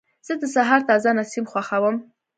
زه 0.27 0.33
د 0.41 0.43
سهار 0.55 0.81
تازه 0.89 1.09
نسیم 1.19 1.45
خوښوم. 1.51 1.95